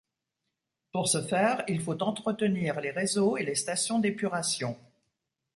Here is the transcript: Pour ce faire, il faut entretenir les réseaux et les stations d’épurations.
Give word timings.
Pour 0.91 1.07
ce 1.07 1.21
faire, 1.21 1.63
il 1.67 1.79
faut 1.79 2.01
entretenir 2.01 2.81
les 2.81 2.89
réseaux 2.89 3.37
et 3.37 3.43
les 3.45 3.53
stations 3.53 3.99
d’épurations. 3.99 4.75